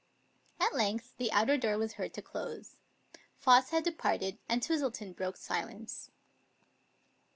At 0.59 0.73
length 0.73 1.13
the 1.17 1.31
outer 1.31 1.59
door 1.59 1.77
was 1.77 1.93
heard 1.93 2.11
to 2.15 2.23
close; 2.23 2.75
Foss 3.37 3.69
had 3.69 3.83
departed, 3.83 4.39
and 4.49 4.59
Twistleton 4.63 5.13
broke 5.15 5.37
silence. 5.37 6.09